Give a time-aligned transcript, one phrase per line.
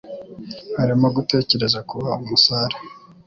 [0.81, 2.77] Arimo gutekereza kuba umusare.